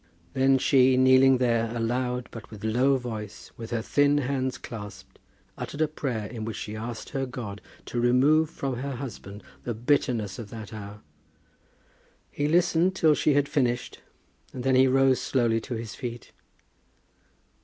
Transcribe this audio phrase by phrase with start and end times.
[0.33, 5.19] Then she kneeling there, aloud, but with low voice, with her thin hands clasped,
[5.59, 9.75] uttered a prayer in which she asked her God to remove from her husband the
[9.75, 11.01] bitterness of that hour.
[12.31, 13.99] He listened till she had finished,
[14.51, 16.31] and then he rose slowly to his feet.